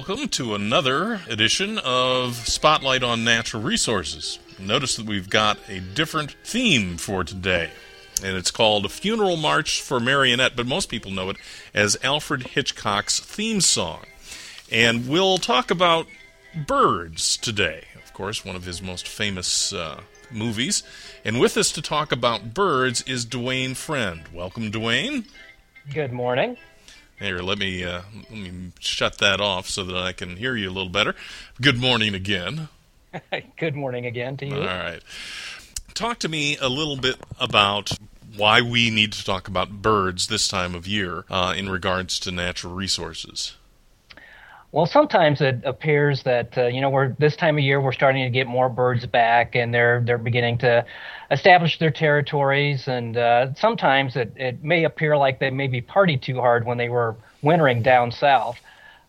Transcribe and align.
welcome 0.00 0.28
to 0.30 0.54
another 0.54 1.20
edition 1.28 1.78
of 1.80 2.34
Spotlight 2.34 3.02
on 3.02 3.22
Natural 3.22 3.62
Resources. 3.62 4.38
Notice 4.58 4.96
that 4.96 5.04
we've 5.04 5.28
got 5.28 5.58
a 5.68 5.80
different 5.80 6.36
theme 6.42 6.96
for 6.96 7.22
today, 7.22 7.70
and 8.24 8.34
it's 8.34 8.50
called 8.50 8.86
A 8.86 8.88
Funeral 8.88 9.36
March 9.36 9.82
for 9.82 10.00
Marionette, 10.00 10.56
but 10.56 10.66
most 10.66 10.88
people 10.88 11.10
know 11.10 11.28
it 11.28 11.36
as 11.74 11.98
Alfred 12.02 12.44
Hitchcock's 12.44 13.20
theme 13.20 13.60
song. 13.60 14.06
And 14.72 15.06
we'll 15.06 15.36
talk 15.36 15.70
about 15.70 16.06
birds 16.66 17.36
today, 17.36 17.84
of 18.02 18.14
course, 18.14 18.42
one 18.42 18.56
of 18.56 18.64
his 18.64 18.80
most 18.80 19.06
famous 19.06 19.70
uh, 19.70 20.00
movies. 20.30 20.82
And 21.26 21.38
with 21.38 21.58
us 21.58 21.70
to 21.72 21.82
talk 21.82 22.10
about 22.10 22.54
birds 22.54 23.02
is 23.02 23.26
Duane 23.26 23.74
Friend. 23.74 24.22
Welcome, 24.32 24.70
Duane. 24.70 25.26
Good 25.92 26.14
morning. 26.14 26.56
Here, 27.20 27.40
let 27.40 27.58
me 27.58 27.84
uh, 27.84 28.00
let 28.30 28.30
me 28.30 28.72
shut 28.78 29.18
that 29.18 29.42
off 29.42 29.68
so 29.68 29.84
that 29.84 29.96
I 29.96 30.12
can 30.12 30.36
hear 30.36 30.56
you 30.56 30.70
a 30.70 30.72
little 30.72 30.88
better. 30.88 31.14
Good 31.60 31.78
morning 31.78 32.14
again. 32.14 32.68
Good 33.58 33.76
morning 33.76 34.06
again 34.06 34.38
to 34.38 34.46
you. 34.46 34.56
All 34.56 34.66
right. 34.66 35.02
Talk 35.92 36.18
to 36.20 36.30
me 36.30 36.56
a 36.56 36.70
little 36.70 36.96
bit 36.96 37.16
about 37.38 37.92
why 38.34 38.62
we 38.62 38.88
need 38.88 39.12
to 39.12 39.24
talk 39.24 39.48
about 39.48 39.82
birds 39.82 40.28
this 40.28 40.48
time 40.48 40.74
of 40.74 40.86
year 40.86 41.26
uh, 41.28 41.52
in 41.54 41.68
regards 41.68 42.18
to 42.20 42.30
natural 42.30 42.72
resources. 42.72 43.54
Well, 44.72 44.86
sometimes 44.86 45.40
it 45.40 45.62
appears 45.64 46.22
that 46.22 46.56
uh, 46.56 46.66
you 46.66 46.80
know 46.80 46.90
we're 46.90 47.16
this 47.18 47.34
time 47.34 47.58
of 47.58 47.64
year 47.64 47.80
we're 47.80 47.92
starting 47.92 48.22
to 48.24 48.30
get 48.30 48.46
more 48.46 48.68
birds 48.68 49.04
back, 49.04 49.56
and 49.56 49.74
they're 49.74 50.00
they're 50.00 50.18
beginning 50.18 50.58
to 50.58 50.84
establish 51.32 51.78
their 51.80 51.90
territories. 51.90 52.86
And 52.86 53.16
uh, 53.16 53.54
sometimes 53.54 54.14
it, 54.14 54.32
it 54.36 54.62
may 54.62 54.84
appear 54.84 55.16
like 55.16 55.40
they 55.40 55.50
maybe 55.50 55.82
partied 55.82 56.22
too 56.22 56.36
hard 56.36 56.66
when 56.66 56.78
they 56.78 56.88
were 56.88 57.16
wintering 57.42 57.82
down 57.82 58.12
south. 58.12 58.58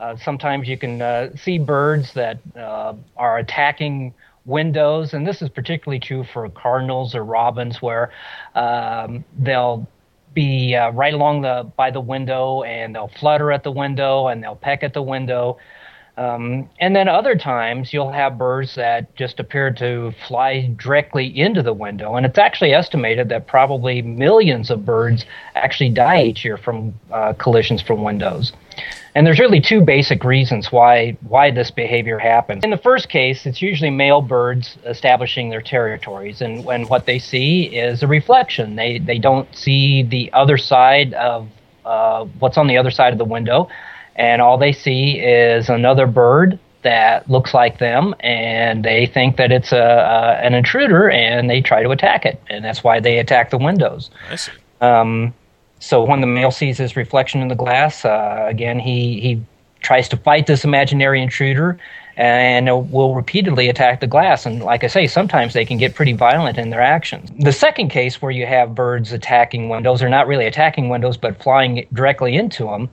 Uh, 0.00 0.16
sometimes 0.16 0.68
you 0.68 0.78
can 0.78 1.02
uh, 1.02 1.36
see 1.36 1.58
birds 1.58 2.14
that 2.14 2.38
uh, 2.56 2.94
are 3.18 3.36
attacking 3.38 4.14
windows, 4.46 5.12
and 5.12 5.26
this 5.26 5.42
is 5.42 5.50
particularly 5.50 6.00
true 6.00 6.24
for 6.24 6.48
cardinals 6.48 7.14
or 7.14 7.24
robins, 7.24 7.82
where 7.82 8.10
um, 8.54 9.22
they'll 9.38 9.86
be 10.34 10.74
uh, 10.74 10.90
right 10.90 11.14
along 11.14 11.42
the 11.42 11.70
by 11.76 11.90
the 11.90 12.00
window 12.00 12.62
and 12.62 12.94
they'll 12.94 13.10
flutter 13.20 13.52
at 13.52 13.62
the 13.62 13.70
window 13.70 14.28
and 14.28 14.42
they'll 14.42 14.56
peck 14.56 14.82
at 14.82 14.94
the 14.94 15.02
window. 15.02 15.58
Um, 16.18 16.68
and 16.78 16.94
then 16.94 17.08
other 17.08 17.36
times 17.36 17.92
you'll 17.92 18.12
have 18.12 18.36
birds 18.36 18.74
that 18.74 19.14
just 19.16 19.40
appear 19.40 19.70
to 19.74 20.12
fly 20.28 20.70
directly 20.76 21.26
into 21.26 21.62
the 21.62 21.72
window. 21.72 22.16
And 22.16 22.26
it's 22.26 22.38
actually 22.38 22.74
estimated 22.74 23.30
that 23.30 23.46
probably 23.46 24.02
millions 24.02 24.70
of 24.70 24.84
birds 24.84 25.24
actually 25.54 25.88
die 25.88 26.24
each 26.24 26.44
year 26.44 26.58
from 26.58 26.92
uh, 27.10 27.32
collisions 27.34 27.80
from 27.80 28.02
windows. 28.02 28.52
And 29.14 29.26
there's 29.26 29.38
really 29.38 29.60
two 29.60 29.82
basic 29.82 30.24
reasons 30.24 30.72
why 30.72 31.16
why 31.28 31.50
this 31.50 31.70
behavior 31.70 32.18
happens. 32.18 32.64
In 32.64 32.70
the 32.70 32.78
first 32.78 33.08
case, 33.08 33.44
it's 33.44 33.60
usually 33.60 33.90
male 33.90 34.22
birds 34.22 34.78
establishing 34.86 35.50
their 35.50 35.60
territories, 35.60 36.40
and 36.40 36.64
when 36.64 36.86
what 36.88 37.04
they 37.04 37.18
see 37.18 37.64
is 37.64 38.02
a 38.02 38.06
reflection. 38.06 38.76
They 38.76 38.98
they 38.98 39.18
don't 39.18 39.54
see 39.54 40.02
the 40.02 40.32
other 40.32 40.56
side 40.56 41.12
of 41.14 41.48
uh, 41.84 42.24
what's 42.38 42.56
on 42.56 42.68
the 42.68 42.78
other 42.78 42.90
side 42.90 43.12
of 43.12 43.18
the 43.18 43.24
window, 43.24 43.68
and 44.16 44.40
all 44.40 44.56
they 44.56 44.72
see 44.72 45.18
is 45.18 45.68
another 45.68 46.06
bird 46.06 46.58
that 46.82 47.30
looks 47.30 47.54
like 47.54 47.78
them, 47.78 48.14
and 48.20 48.84
they 48.84 49.06
think 49.06 49.36
that 49.36 49.52
it's 49.52 49.72
a, 49.72 49.76
a 49.76 50.44
an 50.44 50.54
intruder, 50.54 51.10
and 51.10 51.50
they 51.50 51.60
try 51.60 51.82
to 51.82 51.90
attack 51.90 52.24
it, 52.24 52.40
and 52.48 52.64
that's 52.64 52.82
why 52.82 52.98
they 52.98 53.18
attack 53.18 53.50
the 53.50 53.58
windows. 53.58 54.10
I 54.30 54.36
see. 54.36 54.52
Um, 54.80 55.34
so 55.82 56.04
when 56.04 56.20
the 56.20 56.28
male 56.28 56.52
sees 56.52 56.78
his 56.78 56.94
reflection 56.94 57.42
in 57.42 57.48
the 57.48 57.56
glass, 57.56 58.04
uh, 58.04 58.46
again 58.48 58.78
he 58.78 59.20
he 59.20 59.42
tries 59.80 60.08
to 60.08 60.16
fight 60.16 60.46
this 60.46 60.64
imaginary 60.64 61.20
intruder 61.20 61.76
and 62.16 62.68
will 62.92 63.16
repeatedly 63.16 63.68
attack 63.68 63.98
the 63.98 64.06
glass. 64.06 64.46
And 64.46 64.62
like 64.62 64.84
I 64.84 64.86
say, 64.86 65.08
sometimes 65.08 65.54
they 65.54 65.64
can 65.64 65.78
get 65.78 65.96
pretty 65.96 66.12
violent 66.12 66.56
in 66.56 66.70
their 66.70 66.80
actions. 66.80 67.30
The 67.40 67.52
second 67.52 67.88
case 67.88 68.22
where 68.22 68.30
you 68.30 68.46
have 68.46 68.76
birds 68.76 69.12
attacking 69.12 69.70
windows, 69.70 70.02
or 70.02 70.08
not 70.08 70.28
really 70.28 70.46
attacking 70.46 70.88
windows, 70.88 71.16
but 71.16 71.42
flying 71.42 71.84
directly 71.92 72.36
into 72.36 72.64
them, 72.64 72.88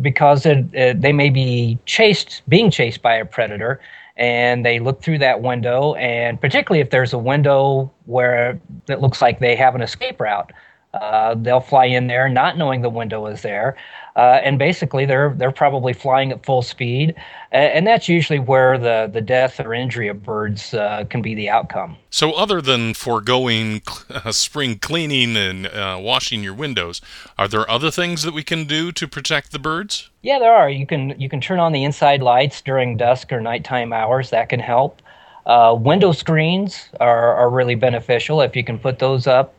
because 0.00 0.46
it, 0.46 0.72
it, 0.72 1.00
they 1.00 1.12
may 1.12 1.30
be 1.30 1.78
chased, 1.84 2.42
being 2.48 2.70
chased 2.70 3.02
by 3.02 3.14
a 3.14 3.24
predator, 3.24 3.80
and 4.16 4.64
they 4.64 4.78
look 4.78 5.02
through 5.02 5.18
that 5.18 5.42
window, 5.42 5.94
and 5.94 6.40
particularly 6.40 6.80
if 6.80 6.90
there's 6.90 7.12
a 7.12 7.18
window 7.18 7.90
where 8.04 8.60
it 8.88 9.00
looks 9.00 9.20
like 9.20 9.40
they 9.40 9.56
have 9.56 9.74
an 9.74 9.80
escape 9.80 10.20
route 10.20 10.52
uh, 10.94 11.34
they'll 11.36 11.60
fly 11.60 11.84
in 11.84 12.08
there 12.08 12.28
not 12.28 12.58
knowing 12.58 12.82
the 12.82 12.90
window 12.90 13.26
is 13.26 13.42
there, 13.42 13.76
uh, 14.16 14.40
and 14.42 14.58
basically 14.58 15.06
they're 15.06 15.32
they're 15.36 15.52
probably 15.52 15.92
flying 15.92 16.32
at 16.32 16.44
full 16.44 16.62
speed, 16.62 17.14
and 17.52 17.86
that's 17.86 18.08
usually 18.08 18.40
where 18.40 18.76
the 18.76 19.08
the 19.12 19.20
death 19.20 19.60
or 19.60 19.72
injury 19.72 20.08
of 20.08 20.22
birds 20.24 20.74
uh, 20.74 21.04
can 21.08 21.22
be 21.22 21.34
the 21.34 21.48
outcome. 21.48 21.96
So, 22.10 22.32
other 22.32 22.60
than 22.60 22.94
foregoing 22.94 23.82
spring 24.32 24.80
cleaning 24.80 25.36
and 25.36 25.66
uh, 25.68 25.98
washing 26.00 26.42
your 26.42 26.54
windows, 26.54 27.00
are 27.38 27.46
there 27.46 27.70
other 27.70 27.92
things 27.92 28.22
that 28.24 28.34
we 28.34 28.42
can 28.42 28.64
do 28.64 28.90
to 28.90 29.06
protect 29.06 29.52
the 29.52 29.60
birds? 29.60 30.10
Yeah, 30.22 30.40
there 30.40 30.52
are. 30.52 30.68
You 30.68 30.86
can 30.86 31.18
you 31.20 31.28
can 31.28 31.40
turn 31.40 31.60
on 31.60 31.70
the 31.70 31.84
inside 31.84 32.20
lights 32.20 32.60
during 32.62 32.96
dusk 32.96 33.32
or 33.32 33.40
nighttime 33.40 33.92
hours. 33.92 34.30
That 34.30 34.48
can 34.48 34.60
help. 34.60 35.00
Uh, 35.46 35.74
window 35.74 36.12
screens 36.12 36.88
are, 37.00 37.34
are 37.34 37.48
really 37.48 37.74
beneficial 37.74 38.40
if 38.42 38.54
you 38.54 38.62
can 38.62 38.78
put 38.78 38.98
those 38.98 39.26
up. 39.26 39.54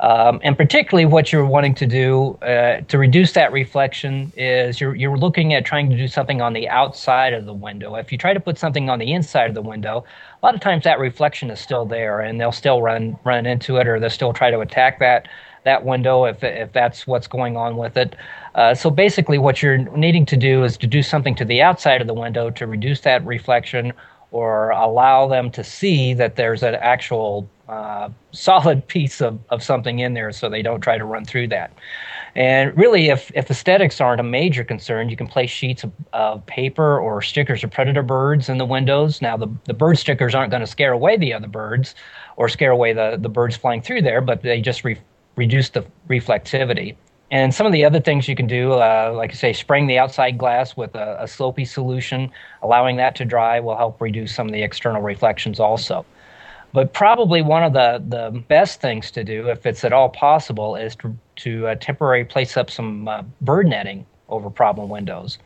Um, 0.00 0.40
and 0.42 0.56
particularly, 0.56 1.06
what 1.06 1.32
you're 1.32 1.46
wanting 1.46 1.74
to 1.76 1.86
do 1.86 2.34
uh, 2.42 2.80
to 2.82 2.98
reduce 2.98 3.32
that 3.32 3.52
reflection 3.52 4.32
is 4.36 4.80
you're, 4.80 4.94
you're 4.94 5.16
looking 5.16 5.54
at 5.54 5.64
trying 5.64 5.88
to 5.88 5.96
do 5.96 6.08
something 6.08 6.42
on 6.42 6.52
the 6.52 6.68
outside 6.68 7.32
of 7.32 7.46
the 7.46 7.54
window. 7.54 7.94
If 7.94 8.10
you 8.10 8.18
try 8.18 8.34
to 8.34 8.40
put 8.40 8.58
something 8.58 8.90
on 8.90 8.98
the 8.98 9.12
inside 9.12 9.48
of 9.48 9.54
the 9.54 9.62
window, 9.62 10.04
a 10.42 10.46
lot 10.46 10.54
of 10.54 10.60
times 10.60 10.84
that 10.84 10.98
reflection 10.98 11.48
is 11.50 11.60
still 11.60 11.86
there, 11.86 12.20
and 12.20 12.40
they'll 12.40 12.52
still 12.52 12.82
run 12.82 13.16
run 13.24 13.46
into 13.46 13.76
it, 13.76 13.86
or 13.86 14.00
they'll 14.00 14.10
still 14.10 14.32
try 14.32 14.50
to 14.50 14.60
attack 14.60 14.98
that 14.98 15.28
that 15.64 15.84
window 15.84 16.24
if 16.24 16.42
if 16.42 16.72
that's 16.72 17.06
what's 17.06 17.28
going 17.28 17.56
on 17.56 17.76
with 17.76 17.96
it. 17.96 18.16
Uh, 18.56 18.74
so 18.74 18.90
basically, 18.90 19.38
what 19.38 19.62
you're 19.62 19.78
needing 19.78 20.26
to 20.26 20.36
do 20.36 20.64
is 20.64 20.76
to 20.78 20.86
do 20.88 21.02
something 21.02 21.36
to 21.36 21.44
the 21.44 21.62
outside 21.62 22.00
of 22.00 22.08
the 22.08 22.14
window 22.14 22.50
to 22.50 22.66
reduce 22.66 23.00
that 23.00 23.24
reflection, 23.24 23.92
or 24.34 24.70
allow 24.70 25.28
them 25.28 25.48
to 25.48 25.62
see 25.62 26.12
that 26.12 26.34
there's 26.34 26.64
an 26.64 26.74
actual 26.74 27.48
uh, 27.68 28.08
solid 28.32 28.84
piece 28.88 29.20
of, 29.20 29.38
of 29.50 29.62
something 29.62 30.00
in 30.00 30.14
there 30.14 30.32
so 30.32 30.48
they 30.48 30.60
don't 30.60 30.80
try 30.80 30.98
to 30.98 31.04
run 31.04 31.24
through 31.24 31.46
that. 31.46 31.72
And 32.34 32.76
really, 32.76 33.10
if, 33.10 33.30
if 33.36 33.48
aesthetics 33.48 34.00
aren't 34.00 34.18
a 34.18 34.24
major 34.24 34.64
concern, 34.64 35.08
you 35.08 35.16
can 35.16 35.28
place 35.28 35.50
sheets 35.50 35.84
of, 35.84 35.92
of 36.12 36.44
paper 36.46 36.98
or 36.98 37.22
stickers 37.22 37.62
of 37.62 37.70
predator 37.70 38.02
birds 38.02 38.48
in 38.48 38.58
the 38.58 38.66
windows. 38.66 39.22
Now, 39.22 39.36
the, 39.36 39.46
the 39.66 39.74
bird 39.74 39.98
stickers 39.98 40.34
aren't 40.34 40.50
going 40.50 40.62
to 40.62 40.66
scare 40.66 40.92
away 40.92 41.16
the 41.16 41.32
other 41.32 41.46
birds 41.46 41.94
or 42.36 42.48
scare 42.48 42.72
away 42.72 42.92
the, 42.92 43.16
the 43.20 43.28
birds 43.28 43.56
flying 43.56 43.82
through 43.82 44.02
there, 44.02 44.20
but 44.20 44.42
they 44.42 44.60
just 44.60 44.82
re- 44.82 44.98
reduce 45.36 45.68
the 45.68 45.86
reflectivity. 46.08 46.96
And 47.30 47.54
some 47.54 47.66
of 47.66 47.72
the 47.72 47.84
other 47.84 48.00
things 48.00 48.28
you 48.28 48.36
can 48.36 48.46
do, 48.46 48.72
uh, 48.74 49.12
like 49.16 49.30
I 49.32 49.34
say, 49.34 49.52
spraying 49.52 49.86
the 49.86 49.98
outside 49.98 50.38
glass 50.38 50.76
with 50.76 50.94
a, 50.94 51.22
a 51.22 51.26
soapy 51.26 51.64
solution, 51.64 52.30
allowing 52.62 52.96
that 52.96 53.16
to 53.16 53.24
dry 53.24 53.60
will 53.60 53.76
help 53.76 54.00
reduce 54.00 54.34
some 54.34 54.46
of 54.46 54.52
the 54.52 54.62
external 54.62 55.02
reflections 55.02 55.58
also. 55.58 56.04
But 56.72 56.92
probably 56.92 57.40
one 57.40 57.62
of 57.62 57.72
the, 57.72 58.02
the 58.08 58.38
best 58.48 58.80
things 58.80 59.10
to 59.12 59.24
do, 59.24 59.48
if 59.48 59.64
it's 59.64 59.84
at 59.84 59.92
all 59.92 60.08
possible, 60.08 60.76
is 60.76 60.96
to, 60.96 61.16
to 61.36 61.68
uh, 61.68 61.74
temporarily 61.76 62.24
place 62.24 62.56
up 62.56 62.68
some 62.68 63.08
uh, 63.08 63.22
bird 63.40 63.68
netting 63.68 64.04
over 64.28 64.50
problem 64.50 64.88
windows. 64.88 65.38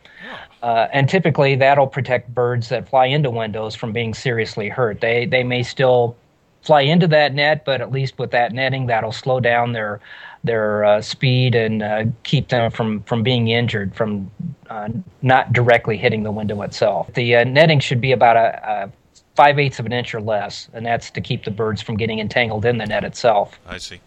Uh, 0.63 0.87
and 0.91 1.07
typically 1.07 1.55
that'll 1.55 1.87
protect 1.87 2.33
birds 2.33 2.69
that 2.69 2.89
fly 2.89 3.05
into 3.05 3.29
windows 3.29 3.75
from 3.75 3.93
being 3.93 4.13
seriously 4.13 4.69
hurt. 4.69 5.01
They, 5.01 5.25
they 5.25 5.43
may 5.43 5.63
still 5.63 6.15
fly 6.61 6.81
into 6.81 7.07
that 7.07 7.33
net, 7.33 7.65
but 7.65 7.81
at 7.81 7.91
least 7.91 8.17
with 8.17 8.31
that 8.31 8.51
netting, 8.51 8.87
that'll 8.87 9.11
slow 9.11 9.39
down 9.39 9.73
their 9.73 9.99
their 10.43 10.85
uh, 10.85 11.01
speed 11.01 11.53
and 11.53 11.83
uh, 11.83 12.05
keep 12.23 12.47
them 12.47 12.71
from, 12.71 13.03
from 13.03 13.23
being 13.23 13.49
injured 13.49 13.93
from 13.93 14.31
uh, 14.69 14.87
not 15.21 15.51
directly 15.51 15.97
hitting 15.97 16.23
the 16.23 16.31
window 16.31 16.61
itself. 16.61 17.13
The 17.13 17.35
uh, 17.35 17.43
netting 17.43 17.81
should 17.81 17.99
be 17.99 18.13
about 18.13 18.37
a, 18.37 18.69
a 18.71 18.91
five 19.35 19.59
eighths 19.59 19.79
of 19.79 19.85
an 19.85 19.93
inch 19.93 20.13
or 20.13 20.21
less, 20.21 20.69
and 20.73 20.85
that's 20.85 21.11
to 21.11 21.21
keep 21.21 21.43
the 21.43 21.51
birds 21.51 21.81
from 21.81 21.97
getting 21.97 22.19
entangled 22.19 22.65
in 22.65 22.77
the 22.77 22.85
net 22.85 23.03
itself. 23.03 23.59
I 23.67 23.77
see. 23.77 23.99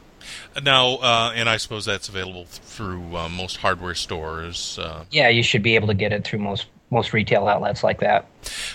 Now, 0.62 0.96
uh, 0.96 1.32
and 1.34 1.48
I 1.48 1.56
suppose 1.56 1.84
that's 1.84 2.08
available 2.08 2.44
through 2.46 3.16
uh, 3.16 3.28
most 3.28 3.56
hardware 3.56 3.94
stores. 3.94 4.78
Uh. 4.78 5.04
Yeah, 5.10 5.28
you 5.28 5.42
should 5.42 5.62
be 5.62 5.74
able 5.74 5.88
to 5.88 5.94
get 5.94 6.12
it 6.12 6.24
through 6.24 6.38
most 6.38 6.66
most 6.92 7.12
retail 7.12 7.48
outlets 7.48 7.82
like 7.82 8.00
that. 8.00 8.26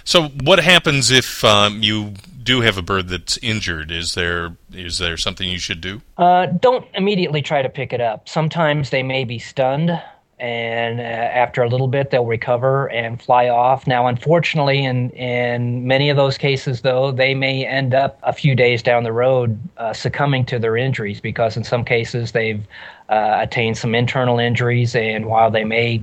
So, 0.04 0.30
what 0.44 0.60
happens 0.60 1.12
if 1.12 1.44
um, 1.44 1.82
you 1.82 2.14
do 2.44 2.62
have 2.62 2.78
a 2.78 2.82
bird 2.82 3.10
that's 3.10 3.38
injured? 3.38 3.92
Is 3.92 4.16
there 4.16 4.58
is 4.74 4.98
there 4.98 5.18
something 5.18 5.50
you 5.50 5.60
should 5.60 5.82
do? 5.82 6.02
Uh, 6.18 6.48
don't 6.48 6.86
immediately 6.94 7.42
try 7.42 7.62
to 7.62 7.70
pick 7.70 7.94
it 7.94 8.02
up. 8.02 8.28
Sometimes 8.28 8.90
they 8.90 9.04
may 9.04 9.24
be 9.24 9.40
stunned 9.40 10.02
and 10.40 11.00
uh, 11.00 11.04
after 11.04 11.64
a 11.64 11.70
little 11.70 11.88
bit 11.88 12.12
they'll 12.12 12.26
recover 12.26 12.90
and 12.92 13.22
fly 13.22 13.50
off 13.50 13.88
now 13.88 14.06
unfortunately 14.06 14.86
in 14.86 15.10
in 15.12 15.88
many 15.88 16.10
of 16.10 16.18
those 16.18 16.38
cases 16.38 16.82
though 16.82 17.12
they 17.12 17.34
may 17.34 17.66
end 17.66 17.96
up 17.96 18.20
a 18.22 18.32
few 18.32 18.56
days 18.56 18.84
down 18.84 19.04
the 19.04 19.12
road 19.12 19.60
uh, 19.78 19.92
succumbing 19.94 20.46
to 20.46 20.60
their 20.60 20.78
injuries 20.78 21.20
because 21.20 21.58
in 21.58 21.64
some 21.64 21.84
cases 21.84 22.34
they've 22.34 22.64
uh, 23.10 23.38
attained 23.42 23.78
some 23.78 23.96
internal 23.96 24.38
injuries 24.38 24.96
and 24.96 25.26
while 25.26 25.50
they 25.50 25.64
may 25.64 26.02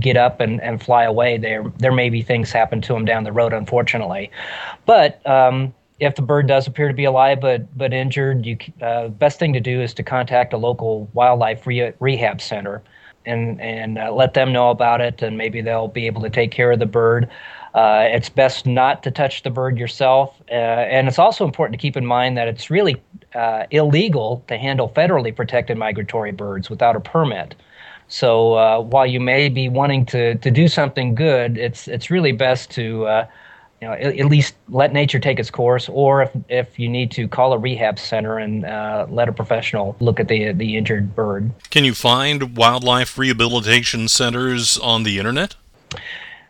get 0.00 0.16
up 0.16 0.40
and, 0.40 0.60
and 0.62 0.82
fly 0.82 1.04
away. 1.04 1.38
There 1.38 1.64
there 1.78 1.92
may 1.92 2.10
be 2.10 2.22
things 2.22 2.52
happen 2.52 2.80
to 2.82 2.92
them 2.92 3.04
down 3.04 3.24
the 3.24 3.32
road, 3.32 3.52
unfortunately. 3.52 4.30
But 4.84 5.24
um, 5.26 5.74
if 6.00 6.16
the 6.16 6.22
bird 6.22 6.46
does 6.46 6.66
appear 6.66 6.88
to 6.88 6.94
be 6.94 7.04
alive 7.04 7.40
but 7.40 7.76
but 7.76 7.92
injured, 7.92 8.44
you 8.44 8.58
uh, 8.82 9.08
best 9.08 9.38
thing 9.38 9.52
to 9.52 9.60
do 9.60 9.80
is 9.80 9.94
to 9.94 10.02
contact 10.02 10.52
a 10.52 10.56
local 10.56 11.08
wildlife 11.14 11.66
re- 11.66 11.92
rehab 12.00 12.40
center 12.40 12.82
and 13.24 13.60
and 13.60 13.98
uh, 13.98 14.12
let 14.12 14.34
them 14.34 14.52
know 14.52 14.70
about 14.70 15.00
it, 15.00 15.22
and 15.22 15.36
maybe 15.36 15.60
they'll 15.60 15.88
be 15.88 16.06
able 16.06 16.22
to 16.22 16.30
take 16.30 16.50
care 16.50 16.72
of 16.72 16.78
the 16.78 16.86
bird. 16.86 17.28
Uh, 17.74 18.06
it's 18.10 18.30
best 18.30 18.64
not 18.64 19.02
to 19.02 19.10
touch 19.10 19.42
the 19.42 19.50
bird 19.50 19.78
yourself, 19.78 20.40
uh, 20.50 20.54
and 20.54 21.08
it's 21.08 21.18
also 21.18 21.44
important 21.44 21.78
to 21.78 21.82
keep 21.82 21.96
in 21.96 22.06
mind 22.06 22.36
that 22.36 22.48
it's 22.48 22.70
really 22.70 22.96
uh, 23.34 23.64
illegal 23.70 24.42
to 24.48 24.56
handle 24.56 24.88
federally 24.88 25.34
protected 25.34 25.76
migratory 25.76 26.32
birds 26.32 26.70
without 26.70 26.96
a 26.96 27.00
permit. 27.00 27.54
So 28.08 28.54
uh, 28.54 28.80
while 28.80 29.06
you 29.06 29.20
may 29.20 29.48
be 29.48 29.68
wanting 29.68 30.06
to, 30.06 30.36
to 30.36 30.50
do 30.50 30.68
something 30.68 31.14
good, 31.14 31.58
it's 31.58 31.88
it's 31.88 32.10
really 32.10 32.32
best 32.32 32.70
to 32.72 33.06
uh, 33.06 33.26
you 33.80 33.88
know 33.88 33.94
at, 33.94 34.18
at, 34.18 34.26
least 34.26 34.54
let 34.68 34.92
nature 34.92 35.18
take 35.18 35.38
its 35.40 35.50
course, 35.50 35.88
or 35.88 36.22
if 36.22 36.30
if 36.48 36.78
you 36.78 36.88
need 36.88 37.10
to, 37.12 37.26
call 37.26 37.52
a 37.52 37.58
rehab 37.58 37.98
center 37.98 38.38
and 38.38 38.64
uh, 38.64 39.06
let 39.10 39.28
a 39.28 39.32
professional 39.32 39.96
look 40.00 40.20
at 40.20 40.28
the 40.28 40.52
the 40.52 40.76
injured 40.76 41.14
bird. 41.14 41.50
Can 41.70 41.84
you 41.84 41.94
find 41.94 42.56
wildlife 42.56 43.18
rehabilitation 43.18 44.08
centers 44.08 44.78
on 44.78 45.02
the 45.02 45.18
internet? 45.18 45.56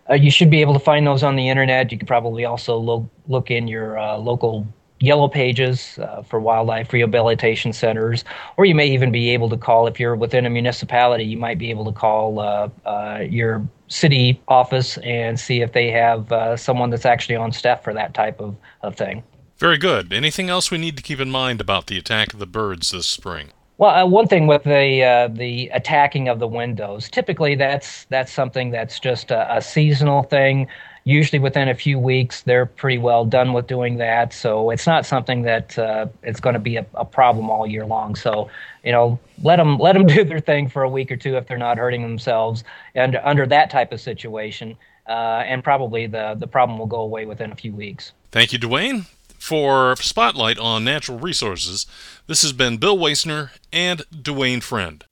Uh, 0.09 0.15
you 0.15 0.31
should 0.31 0.51
be 0.51 0.61
able 0.61 0.75
to 0.75 0.81
find 0.81 1.07
those 1.07 1.23
on 1.23 1.37
the 1.37 1.49
internet. 1.49 1.91
You 1.91 1.99
could 1.99 2.07
probably 2.07 2.45
also 2.45 2.77
lo- 2.77 3.11
look 3.27 3.51
in 3.51 3.67
your 3.67 3.99
uh, 3.99 4.17
local 4.19 4.67
yellow 5.01 5.29
pages 5.29 5.99
uh, 5.99 6.23
for 6.23 6.41
wildlife 6.41 6.93
rehabilitation 6.93 7.73
centers, 7.73 8.25
or 8.57 8.65
you 8.65 8.75
may 8.75 8.87
even 8.87 9.13
be 9.13 9.31
able 9.31 9.49
to 9.51 9.57
call 9.57 9.87
if 9.87 10.01
you're 10.01 10.17
within 10.17 10.47
a 10.47 10.51
municipality. 10.51 11.25
You 11.25 11.37
might 11.37 11.59
be 11.59 11.71
able 11.71 11.85
to 11.85 11.93
call 11.93 12.39
uh, 12.41 12.69
uh, 12.85 13.25
your 13.29 13.67
city 13.89 14.41
office 14.49 14.99
and 14.99 15.39
see 15.39 15.61
if 15.61 15.73
they 15.73 15.91
have 15.91 16.33
uh, 16.33 16.57
someone 16.57 16.91
that's 16.91 17.07
actually 17.07 17.37
on 17.37 17.53
staff 17.53 17.85
for 17.85 17.93
that 17.95 18.15
type 18.15 18.41
of, 18.41 18.57
of 18.83 18.97
thing. 18.97 19.23
Very 19.59 19.79
good. 19.79 20.13
Anything 20.13 20.51
else 20.51 20.71
we 20.71 20.79
need 20.79 20.97
to 20.97 21.03
keep 21.03 21.21
in 21.21 21.31
mind 21.31 21.61
about 21.61 21.87
the 21.87 21.97
attack 21.97 22.35
of 22.35 22.39
the 22.39 22.47
birds 22.47 22.91
this 22.91 23.07
spring? 23.07 23.53
Well, 23.79 23.91
uh, 23.91 24.07
one 24.07 24.27
thing 24.27 24.47
with 24.47 24.65
the 24.65 25.05
uh, 25.05 25.29
the 25.29 25.69
attacking 25.69 26.29
of 26.29 26.39
the 26.39 26.49
windows, 26.49 27.11
typically 27.11 27.57
that's 27.57 28.05
that's 28.07 28.33
something 28.33 28.71
that's 28.71 28.99
just 28.99 29.31
a, 29.31 29.57
a, 29.57 29.61
seasonal 29.61 30.23
thing. 30.23 30.69
Usually, 31.05 31.39
within 31.39 31.69
a 31.69 31.75
few 31.75 31.99
weeks, 31.99 32.43
they're 32.43 32.65
pretty 32.65 32.97
well 32.97 33.27
done 33.27 33.53
with 33.53 33.67
doing 33.67 33.99
that. 33.99 34.33
So 34.33 34.71
it's 34.71 34.87
not 34.87 35.05
something 35.05 35.43
that 35.43 35.79
uh, 35.79 36.07
it's 36.23 36.41
going 36.41 36.55
to 36.55 36.61
be 36.61 36.77
a, 36.77 36.87
a, 36.95 37.05
problem 37.05 37.51
all 37.51 37.67
year 37.67 37.85
long. 37.85 38.15
So 38.15 38.49
you 38.83 38.93
know, 38.93 39.19
let 39.43 39.57
them 39.57 39.77
let 39.77 39.93
them 39.93 40.07
do 40.17 40.25
their 40.25 40.41
thing 40.41 40.71
for 40.71 40.83
a 40.83 40.89
week 40.89 41.13
or 41.13 41.17
two 41.17 41.37
if 41.37 41.47
they're 41.47 41.59
not 41.59 41.77
hurting 41.77 42.01
themselves. 42.01 42.65
And 42.95 43.17
under 43.17 43.47
that 43.47 43.69
type 43.69 43.93
of 43.93 44.01
situation, 44.01 44.79
uh, 45.07 45.45
and 45.47 45.63
probably 45.63 46.07
the 46.07 46.35
the 46.39 46.47
problem 46.47 46.79
will 46.79 46.87
go 46.87 47.01
away 47.01 47.27
within 47.27 47.53
a 47.53 47.57
few 47.57 47.73
weeks. 47.73 48.13
Thank 48.33 48.55
you, 48.55 48.59
Duane. 48.59 49.05
For 49.39 49.95
Spotlight 49.97 50.59
on 50.59 50.85
Natural 50.85 51.19
Resources, 51.19 51.87
this 52.27 52.43
has 52.43 52.53
been 52.53 52.79
Bill 52.79 52.99
Wasner 52.99 53.51
and 53.73 54.03
Duane 54.11 54.61
Friend. 54.61 55.05